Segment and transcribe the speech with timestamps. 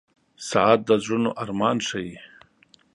[0.49, 2.15] •ساعت د زړونو ارمان ښيي.